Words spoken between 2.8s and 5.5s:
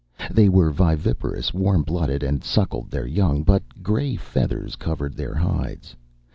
their young, but gray feathers covered their